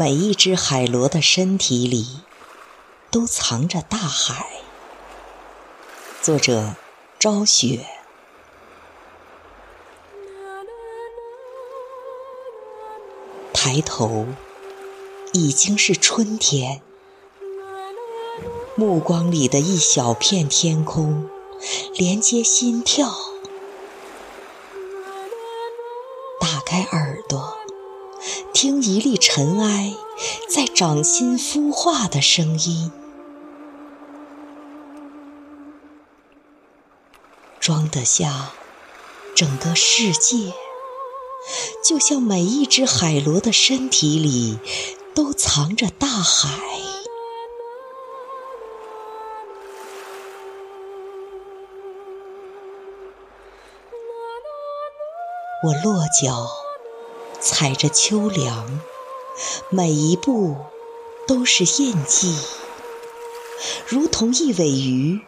[0.00, 2.20] 每一只海螺的身体里
[3.10, 4.46] 都藏着大海。
[6.22, 6.74] 作者：
[7.18, 7.84] 昭雪。
[13.52, 14.24] 抬头，
[15.34, 16.80] 已经是春天。
[18.74, 21.28] 目光里的一小片天空，
[21.92, 23.14] 连接心跳。
[26.40, 27.59] 打开耳朵。
[28.62, 29.94] 听一粒尘埃
[30.54, 32.92] 在掌心孵化的声音，
[37.58, 38.50] 装得下
[39.34, 40.52] 整个世界，
[41.82, 44.58] 就像每一只海螺的身体里
[45.14, 46.50] 都藏着大海。
[55.62, 56.69] 我落脚。
[57.40, 58.80] 踩着秋凉，
[59.70, 60.56] 每一步
[61.26, 62.36] 都是印记，
[63.86, 65.20] 如同一尾鱼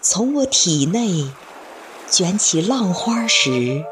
[0.00, 1.30] 从我体内
[2.08, 3.84] 卷起浪花时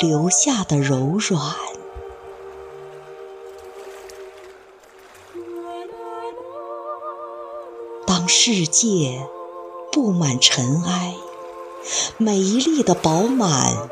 [0.00, 1.54] 留下的柔软。
[8.06, 9.26] 当世界
[9.92, 11.14] 布满尘埃，
[12.16, 13.90] 每一粒的饱满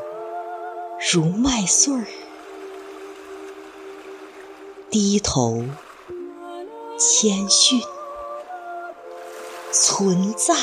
[1.11, 2.05] 如麦穗儿。
[4.91, 5.63] 低头，
[6.99, 7.81] 谦逊，
[9.71, 10.53] 存在。